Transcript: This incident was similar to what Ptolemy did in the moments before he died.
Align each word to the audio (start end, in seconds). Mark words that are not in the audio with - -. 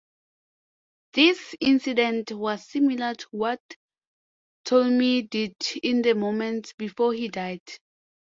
This 1.13 1.53
incident 1.59 2.31
was 2.31 2.67
similar 2.67 3.13
to 3.13 3.27
what 3.29 3.61
Ptolemy 4.65 5.21
did 5.27 5.55
in 5.83 6.01
the 6.01 6.15
moments 6.15 6.73
before 6.73 7.13
he 7.13 7.27
died. 7.27 7.61